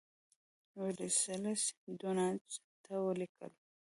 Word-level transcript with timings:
ویلسلي 0.79 1.53
ډونډاس 1.99 2.53
ته 2.83 2.93
ولیکل. 3.05 3.51